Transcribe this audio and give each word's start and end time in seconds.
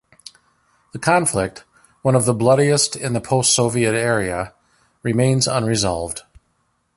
The 0.93 0.97
conflict, 0.99 1.63
one 2.01 2.15
of 2.15 2.25
the 2.25 2.33
bloodiest 2.33 2.95
in 2.95 3.13
the 3.13 3.21
post-Soviet 3.21 3.93
area, 3.93 4.51
remains 5.03 5.45
unresolved. 5.45 6.21